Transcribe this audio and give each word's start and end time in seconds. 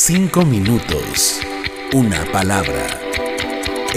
Cinco 0.00 0.44
minutos. 0.44 1.40
Una 1.92 2.24
palabra. 2.30 2.86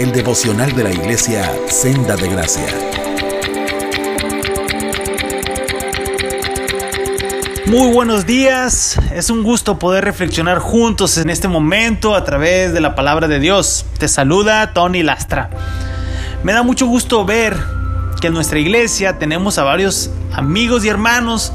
El 0.00 0.10
devocional 0.10 0.72
de 0.72 0.82
la 0.82 0.90
iglesia 0.90 1.48
Senda 1.68 2.16
de 2.16 2.28
Gracia. 2.28 2.66
Muy 7.66 7.92
buenos 7.92 8.26
días, 8.26 8.98
es 9.14 9.30
un 9.30 9.44
gusto 9.44 9.78
poder 9.78 10.04
reflexionar 10.04 10.58
juntos 10.58 11.18
en 11.18 11.30
este 11.30 11.46
momento 11.46 12.16
a 12.16 12.24
través 12.24 12.72
de 12.72 12.80
la 12.80 12.96
palabra 12.96 13.28
de 13.28 13.38
Dios. 13.38 13.86
Te 13.98 14.08
saluda 14.08 14.72
Tony 14.72 15.04
Lastra. 15.04 15.50
Me 16.42 16.52
da 16.52 16.64
mucho 16.64 16.86
gusto 16.86 17.24
ver 17.24 17.56
que 18.20 18.26
en 18.26 18.34
nuestra 18.34 18.58
iglesia 18.58 19.20
tenemos 19.20 19.56
a 19.56 19.62
varios 19.62 20.10
amigos 20.32 20.84
y 20.84 20.88
hermanos 20.88 21.52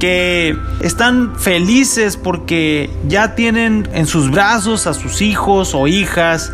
que 0.00 0.56
están 0.80 1.38
felices 1.38 2.16
porque 2.16 2.90
ya 3.06 3.36
tienen 3.36 3.88
en 3.92 4.06
sus 4.06 4.30
brazos 4.30 4.88
a 4.88 4.94
sus 4.94 5.22
hijos 5.22 5.74
o 5.74 5.86
hijas 5.86 6.52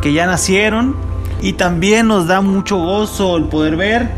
que 0.00 0.14
ya 0.14 0.24
nacieron 0.26 0.96
y 1.42 1.54
también 1.54 2.06
nos 2.06 2.26
da 2.26 2.40
mucho 2.40 2.78
gozo 2.78 3.36
el 3.36 3.44
poder 3.44 3.76
ver 3.76 4.08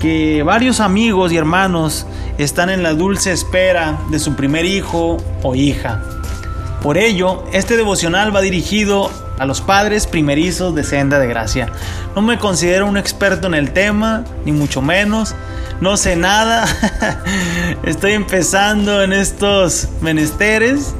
que 0.00 0.42
varios 0.42 0.80
amigos 0.80 1.30
y 1.30 1.36
hermanos 1.36 2.06
están 2.38 2.70
en 2.70 2.82
la 2.82 2.94
dulce 2.94 3.30
espera 3.30 4.00
de 4.10 4.18
su 4.18 4.34
primer 4.34 4.64
hijo 4.64 5.18
o 5.44 5.54
hija. 5.54 6.02
Por 6.82 6.98
ello, 6.98 7.44
este 7.52 7.76
devocional 7.76 8.34
va 8.34 8.40
dirigido 8.40 9.10
a 9.38 9.46
los 9.46 9.60
padres 9.60 10.08
primerizos 10.08 10.74
de 10.74 10.82
Senda 10.82 11.20
de 11.20 11.28
Gracia. 11.28 11.68
No 12.16 12.22
me 12.22 12.38
considero 12.38 12.86
un 12.86 12.96
experto 12.96 13.46
en 13.46 13.54
el 13.54 13.72
tema, 13.72 14.24
ni 14.44 14.50
mucho 14.50 14.82
menos. 14.82 15.36
No 15.82 15.96
sé 15.96 16.14
nada. 16.14 16.64
Estoy 17.82 18.12
empezando 18.12 19.02
en 19.02 19.12
estos 19.12 19.88
menesteres. 20.00 20.94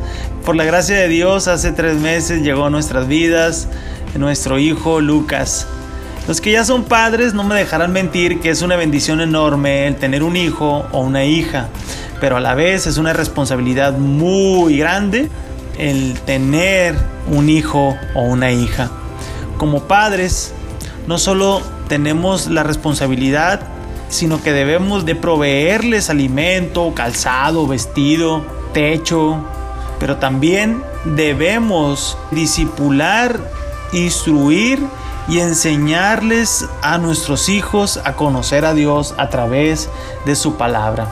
Por 0.44 0.56
la 0.56 0.64
gracia 0.64 0.96
de 0.96 1.06
Dios, 1.06 1.46
hace 1.46 1.70
tres 1.70 1.98
meses 1.98 2.42
llegó 2.42 2.64
a 2.64 2.70
nuestras 2.70 3.06
vidas 3.06 3.68
nuestro 4.16 4.58
hijo 4.58 5.00
Lucas. 5.00 5.68
Los 6.26 6.40
que 6.40 6.50
ya 6.50 6.64
son 6.64 6.82
padres 6.82 7.32
no 7.32 7.44
me 7.44 7.54
dejarán 7.54 7.92
mentir 7.92 8.40
que 8.40 8.50
es 8.50 8.60
una 8.60 8.74
bendición 8.74 9.20
enorme 9.20 9.86
el 9.86 9.94
tener 9.94 10.24
un 10.24 10.34
hijo 10.34 10.84
o 10.90 10.98
una 10.98 11.26
hija, 11.26 11.68
pero 12.20 12.36
a 12.36 12.40
la 12.40 12.56
vez 12.56 12.88
es 12.88 12.98
una 12.98 13.12
responsabilidad 13.12 13.92
muy 13.92 14.78
grande 14.78 15.30
el 15.78 16.18
tener 16.26 16.96
un 17.28 17.48
hijo 17.48 17.96
o 18.16 18.22
una 18.22 18.50
hija. 18.50 18.90
Como 19.58 19.84
padres, 19.84 20.52
no 21.06 21.18
solo 21.18 21.62
tenemos 21.86 22.48
la 22.48 22.64
responsabilidad, 22.64 23.71
sino 24.12 24.42
que 24.42 24.52
debemos 24.52 25.06
de 25.06 25.14
proveerles 25.14 26.10
alimento, 26.10 26.92
calzado, 26.94 27.66
vestido, 27.66 28.44
techo, 28.74 29.38
pero 29.98 30.18
también 30.18 30.84
debemos 31.04 32.18
disipular, 32.30 33.40
instruir 33.94 34.80
y 35.28 35.38
enseñarles 35.38 36.66
a 36.82 36.98
nuestros 36.98 37.48
hijos 37.48 38.00
a 38.04 38.12
conocer 38.12 38.66
a 38.66 38.74
Dios 38.74 39.14
a 39.16 39.30
través 39.30 39.88
de 40.26 40.36
su 40.36 40.56
palabra. 40.56 41.08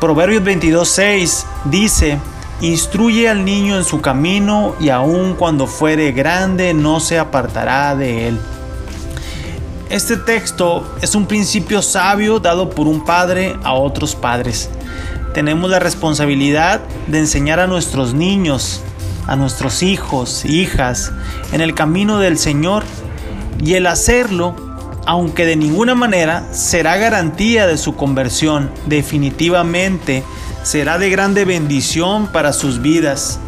Proverbios 0.00 0.42
22:6 0.42 1.44
dice, 1.66 2.18
Instruye 2.60 3.28
al 3.28 3.44
niño 3.44 3.76
en 3.76 3.84
su 3.84 4.00
camino 4.00 4.74
y 4.80 4.88
aun 4.88 5.34
cuando 5.34 5.68
fuere 5.68 6.10
grande 6.10 6.74
no 6.74 6.98
se 6.98 7.16
apartará 7.16 7.94
de 7.94 8.26
él. 8.26 8.40
Este 9.90 10.18
texto 10.18 10.86
es 11.00 11.14
un 11.14 11.24
principio 11.24 11.80
sabio 11.80 12.40
dado 12.40 12.68
por 12.68 12.86
un 12.86 13.06
padre 13.06 13.56
a 13.64 13.72
otros 13.72 14.14
padres. 14.14 14.68
Tenemos 15.32 15.70
la 15.70 15.78
responsabilidad 15.78 16.82
de 17.06 17.20
enseñar 17.20 17.58
a 17.58 17.66
nuestros 17.66 18.12
niños, 18.12 18.82
a 19.26 19.34
nuestros 19.34 19.82
hijos, 19.82 20.44
hijas, 20.44 21.10
en 21.52 21.62
el 21.62 21.74
camino 21.74 22.18
del 22.18 22.36
Señor 22.36 22.84
y 23.64 23.74
el 23.74 23.86
hacerlo, 23.86 24.54
aunque 25.06 25.46
de 25.46 25.56
ninguna 25.56 25.94
manera 25.94 26.52
será 26.52 26.98
garantía 26.98 27.66
de 27.66 27.78
su 27.78 27.96
conversión, 27.96 28.70
definitivamente 28.84 30.22
será 30.64 30.98
de 30.98 31.08
grande 31.08 31.46
bendición 31.46 32.26
para 32.26 32.52
sus 32.52 32.82
vidas. 32.82 33.38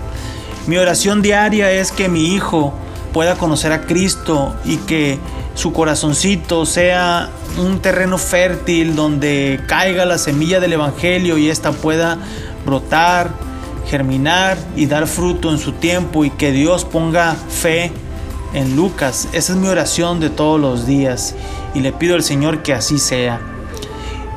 Mi 0.67 0.79
oración 0.79 1.21
diaria 1.21 1.71
es 1.71 1.93
que 1.93 2.09
mi 2.09 2.35
hijo 2.35 2.73
pueda 3.13 3.35
conocer 3.35 3.73
a 3.73 3.83
Cristo 3.83 4.55
y 4.65 4.79
que 4.79 5.19
su 5.55 5.73
corazoncito 5.73 6.65
sea 6.67 7.31
un 7.59 7.81
terreno 7.81 8.19
fértil 8.19 8.95
donde 8.95 9.61
caiga 9.67 10.05
la 10.05 10.19
semilla 10.19 10.61
del 10.61 10.73
Evangelio 10.73 11.39
y 11.39 11.51
ésta 11.51 11.73
pueda 11.73 12.19
brotar, 12.65 13.31
germinar 13.87 14.57
y 14.77 14.87
dar 14.87 15.07
fruto 15.07 15.51
en 15.51 15.59
su 15.59 15.73
tiempo 15.73 16.25
y 16.25 16.31
que 16.31 16.53
Dios 16.53 16.85
ponga 16.85 17.35
fe 17.35 17.93
en 18.55 18.77
Lucas. 18.77 19.29
Esa 19.33 19.53
es 19.53 19.59
mi 19.59 19.69
oración 19.69 20.21
de 20.21 20.31
todos 20.31 20.61
los 20.61 20.87
días 20.87 21.35
y 21.75 21.81
le 21.81 21.93
pido 21.93 22.15
al 22.15 22.23
Señor 22.23 22.63
que 22.63 22.73
así 22.73 22.99
sea. 22.99 23.41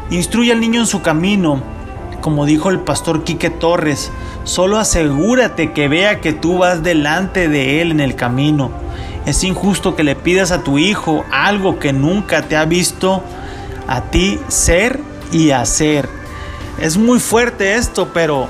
Instruye 0.09 0.51
al 0.51 0.59
niño 0.59 0.81
en 0.81 0.87
su 0.87 1.01
camino 1.01 1.73
como 2.23 2.45
dijo 2.45 2.69
el 2.69 2.79
pastor 2.79 3.25
Quique 3.25 3.49
Torres, 3.49 4.09
solo 4.45 4.77
asegúrate 4.77 5.73
que 5.73 5.89
vea 5.89 6.21
que 6.21 6.31
tú 6.31 6.59
vas 6.59 6.81
delante 6.81 7.49
de 7.49 7.81
él 7.81 7.91
en 7.91 7.99
el 7.99 8.15
camino. 8.15 8.71
Es 9.25 9.43
injusto 9.43 9.95
que 9.95 10.03
le 10.03 10.15
pidas 10.15 10.51
a 10.51 10.63
tu 10.63 10.77
hijo 10.77 11.23
algo 11.31 11.79
que 11.79 11.93
nunca 11.93 12.43
te 12.43 12.57
ha 12.57 12.65
visto 12.65 13.23
a 13.87 14.01
ti 14.01 14.39
ser 14.49 14.99
y 15.31 15.51
hacer. 15.51 16.09
Es 16.79 16.97
muy 16.97 17.19
fuerte 17.19 17.75
esto, 17.75 18.09
pero 18.13 18.47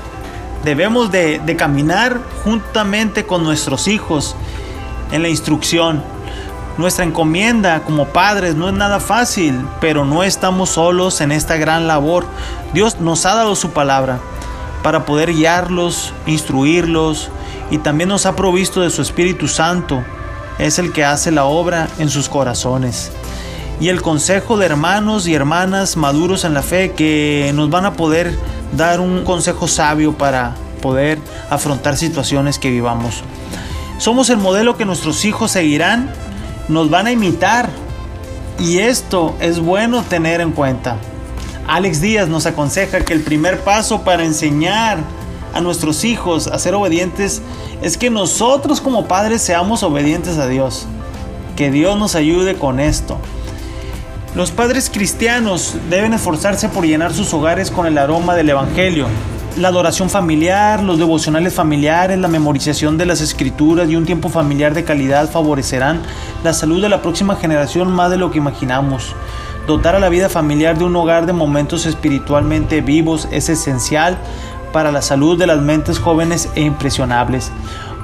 debemos 0.64 1.12
de, 1.12 1.38
de 1.38 1.56
caminar 1.56 2.20
juntamente 2.42 3.24
con 3.24 3.44
nuestros 3.44 3.86
hijos 3.86 4.34
en 5.12 5.22
la 5.22 5.28
instrucción. 5.28 6.02
Nuestra 6.76 7.04
encomienda 7.04 7.82
como 7.84 8.06
padres 8.06 8.56
no 8.56 8.68
es 8.68 8.74
nada 8.74 8.98
fácil, 8.98 9.64
pero 9.80 10.04
no 10.04 10.24
estamos 10.24 10.70
solos 10.70 11.20
en 11.20 11.30
esta 11.30 11.56
gran 11.56 11.86
labor. 11.86 12.26
Dios 12.72 12.98
nos 12.98 13.24
ha 13.26 13.34
dado 13.34 13.54
su 13.54 13.70
palabra 13.70 14.18
para 14.82 15.04
poder 15.04 15.32
guiarlos, 15.32 16.12
instruirlos 16.26 17.30
y 17.70 17.78
también 17.78 18.08
nos 18.08 18.26
ha 18.26 18.34
provisto 18.34 18.80
de 18.80 18.90
su 18.90 19.02
Espíritu 19.02 19.46
Santo. 19.46 20.02
Es 20.58 20.78
el 20.78 20.92
que 20.92 21.04
hace 21.04 21.30
la 21.30 21.44
obra 21.44 21.88
en 21.98 22.08
sus 22.08 22.28
corazones. 22.28 23.10
Y 23.80 23.88
el 23.88 24.02
consejo 24.02 24.56
de 24.56 24.66
hermanos 24.66 25.26
y 25.26 25.34
hermanas 25.34 25.96
maduros 25.96 26.44
en 26.44 26.54
la 26.54 26.62
fe 26.62 26.92
que 26.92 27.50
nos 27.54 27.70
van 27.70 27.86
a 27.86 27.94
poder 27.94 28.38
dar 28.76 29.00
un 29.00 29.24
consejo 29.24 29.66
sabio 29.66 30.12
para 30.16 30.54
poder 30.80 31.18
afrontar 31.50 31.96
situaciones 31.96 32.58
que 32.58 32.70
vivamos. 32.70 33.22
Somos 33.98 34.30
el 34.30 34.36
modelo 34.36 34.76
que 34.76 34.84
nuestros 34.84 35.24
hijos 35.24 35.50
seguirán 35.50 36.12
nos 36.68 36.90
van 36.90 37.06
a 37.06 37.12
imitar. 37.12 37.68
Y 38.58 38.78
esto 38.78 39.34
es 39.40 39.58
bueno 39.58 40.02
tener 40.02 40.40
en 40.40 40.52
cuenta. 40.52 40.96
Alex 41.66 42.00
Díaz 42.00 42.28
nos 42.28 42.46
aconseja 42.46 43.00
que 43.00 43.12
el 43.12 43.22
primer 43.22 43.60
paso 43.60 44.02
para 44.02 44.24
enseñar 44.24 44.98
a 45.54 45.60
nuestros 45.60 46.04
hijos 46.04 46.48
a 46.48 46.58
ser 46.58 46.74
obedientes 46.74 47.40
es 47.80 47.96
que 47.96 48.10
nosotros 48.10 48.80
como 48.80 49.06
padres 49.06 49.40
seamos 49.40 49.82
obedientes 49.82 50.36
a 50.38 50.48
Dios. 50.48 50.86
Que 51.56 51.70
Dios 51.70 51.96
nos 51.98 52.16
ayude 52.16 52.56
con 52.56 52.80
esto. 52.80 53.18
Los 54.34 54.50
padres 54.50 54.90
cristianos 54.92 55.76
deben 55.88 56.12
esforzarse 56.12 56.68
por 56.68 56.84
llenar 56.84 57.14
sus 57.14 57.32
hogares 57.32 57.70
con 57.70 57.86
el 57.86 57.96
aroma 57.96 58.34
del 58.34 58.50
Evangelio, 58.50 59.06
la 59.56 59.68
adoración 59.68 60.10
familiar, 60.10 60.82
los 60.82 60.98
devocionales 60.98 61.54
familiares, 61.54 62.18
la 62.18 62.26
memorización 62.26 62.98
de 62.98 63.06
las 63.06 63.20
escrituras 63.20 63.88
y 63.88 63.94
un 63.94 64.04
tiempo 64.04 64.28
familiar 64.28 64.74
de 64.74 64.82
calidad 64.82 65.30
favorecerán 65.30 66.02
la 66.42 66.52
salud 66.52 66.82
de 66.82 66.88
la 66.88 67.00
próxima 67.00 67.36
generación 67.36 67.92
más 67.92 68.10
de 68.10 68.16
lo 68.16 68.32
que 68.32 68.38
imaginamos. 68.38 69.14
Dotar 69.68 69.94
a 69.94 70.00
la 70.00 70.08
vida 70.08 70.28
familiar 70.28 70.76
de 70.76 70.84
un 70.84 70.96
hogar 70.96 71.24
de 71.26 71.32
momentos 71.32 71.86
espiritualmente 71.86 72.80
vivos 72.80 73.28
es 73.30 73.48
esencial 73.48 74.18
para 74.74 74.90
la 74.90 75.02
salud 75.02 75.38
de 75.38 75.46
las 75.46 75.60
mentes 75.60 76.00
jóvenes 76.00 76.48
e 76.56 76.62
impresionables. 76.62 77.52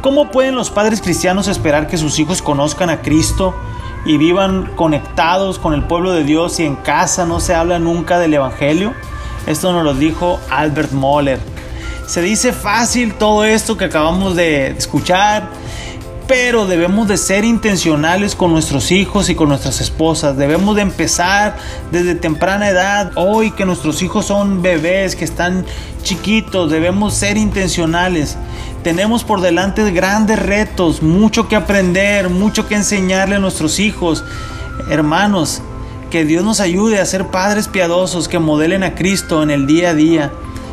¿Cómo 0.02 0.30
pueden 0.30 0.54
los 0.54 0.70
padres 0.70 1.02
cristianos 1.02 1.48
esperar 1.48 1.88
que 1.88 1.98
sus 1.98 2.20
hijos 2.20 2.42
conozcan 2.42 2.90
a 2.90 3.02
Cristo 3.02 3.56
y 4.06 4.18
vivan 4.18 4.70
conectados 4.76 5.58
con 5.58 5.74
el 5.74 5.82
pueblo 5.82 6.12
de 6.12 6.22
Dios 6.22 6.54
si 6.54 6.64
en 6.64 6.76
casa 6.76 7.26
no 7.26 7.40
se 7.40 7.56
habla 7.56 7.80
nunca 7.80 8.20
del 8.20 8.34
Evangelio? 8.34 8.94
Esto 9.48 9.72
nos 9.72 9.82
lo 9.82 9.94
dijo 9.94 10.38
Albert 10.48 10.92
Moller. 10.92 11.40
Se 12.06 12.22
dice 12.22 12.52
fácil 12.52 13.14
todo 13.14 13.42
esto 13.42 13.76
que 13.76 13.86
acabamos 13.86 14.36
de 14.36 14.68
escuchar, 14.68 15.48
pero 16.30 16.64
debemos 16.64 17.08
de 17.08 17.16
ser 17.16 17.44
intencionales 17.44 18.36
con 18.36 18.52
nuestros 18.52 18.92
hijos 18.92 19.28
y 19.28 19.34
con 19.34 19.48
nuestras 19.48 19.80
esposas. 19.80 20.36
Debemos 20.36 20.76
de 20.76 20.82
empezar 20.82 21.56
desde 21.90 22.14
temprana 22.14 22.68
edad. 22.68 23.10
Hoy 23.16 23.50
que 23.50 23.64
nuestros 23.64 24.00
hijos 24.00 24.26
son 24.26 24.62
bebés, 24.62 25.16
que 25.16 25.24
están 25.24 25.66
chiquitos, 26.04 26.70
debemos 26.70 27.14
ser 27.14 27.36
intencionales. 27.36 28.36
Tenemos 28.84 29.24
por 29.24 29.40
delante 29.40 29.90
grandes 29.90 30.38
retos, 30.38 31.02
mucho 31.02 31.48
que 31.48 31.56
aprender, 31.56 32.28
mucho 32.28 32.68
que 32.68 32.76
enseñarle 32.76 33.34
a 33.34 33.40
nuestros 33.40 33.80
hijos. 33.80 34.22
Hermanos, 34.88 35.62
que 36.10 36.24
Dios 36.24 36.44
nos 36.44 36.60
ayude 36.60 37.00
a 37.00 37.06
ser 37.06 37.26
padres 37.26 37.66
piadosos 37.66 38.28
que 38.28 38.38
modelen 38.38 38.84
a 38.84 38.94
Cristo 38.94 39.42
en 39.42 39.50
el 39.50 39.66
día 39.66 39.90
a 39.90 39.94
día. 39.94 40.30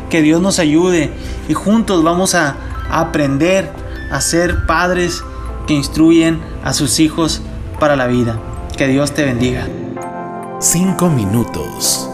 Que 0.08 0.22
Dios 0.22 0.40
nos 0.40 0.60
ayude 0.60 1.12
y 1.48 1.54
juntos 1.54 2.04
vamos 2.04 2.36
a, 2.36 2.54
aprender 2.90 3.72
a 4.12 4.20
ser 4.20 4.64
padres 4.66 5.24
que 5.68 5.74
instruyen 5.74 6.40
a 6.64 6.72
sus 6.72 6.98
hijos 6.98 7.42
para 7.78 7.94
la 7.94 8.06
vida. 8.06 8.40
Que 8.76 8.88
Dios 8.88 9.12
te 9.12 9.24
bendiga. 9.24 9.68
Cinco 10.60 11.10
minutos. 11.10 12.08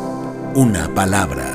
Una 0.54 0.92
palabra. 0.92 1.53